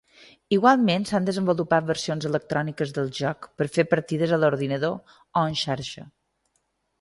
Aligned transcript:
Igualment, 0.55 1.03
s'han 1.09 1.25
desenvolupat 1.27 1.85
versions 1.89 2.25
electròniques 2.29 2.93
del 2.95 3.11
joc 3.19 3.47
per 3.61 3.69
fer 3.77 3.85
partides 3.93 4.35
a 4.35 4.41
l'ordinador 4.45 4.97
o 5.43 5.45
en 5.51 5.61
xarxa. 5.67 6.09